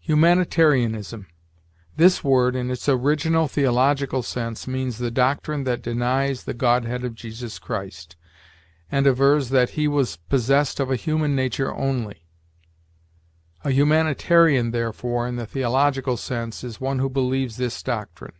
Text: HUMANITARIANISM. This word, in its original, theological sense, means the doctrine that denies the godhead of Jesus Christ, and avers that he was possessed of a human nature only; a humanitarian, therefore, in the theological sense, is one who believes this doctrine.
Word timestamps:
HUMANITARIANISM. 0.00 1.26
This 1.98 2.24
word, 2.24 2.56
in 2.56 2.70
its 2.70 2.88
original, 2.88 3.46
theological 3.46 4.22
sense, 4.22 4.66
means 4.66 4.96
the 4.96 5.10
doctrine 5.10 5.64
that 5.64 5.82
denies 5.82 6.44
the 6.44 6.54
godhead 6.54 7.04
of 7.04 7.14
Jesus 7.14 7.58
Christ, 7.58 8.16
and 8.90 9.06
avers 9.06 9.50
that 9.50 9.68
he 9.76 9.86
was 9.86 10.16
possessed 10.30 10.80
of 10.80 10.90
a 10.90 10.96
human 10.96 11.36
nature 11.36 11.74
only; 11.74 12.24
a 13.64 13.70
humanitarian, 13.70 14.70
therefore, 14.70 15.28
in 15.28 15.36
the 15.36 15.44
theological 15.44 16.16
sense, 16.16 16.64
is 16.64 16.80
one 16.80 16.98
who 16.98 17.10
believes 17.10 17.58
this 17.58 17.82
doctrine. 17.82 18.32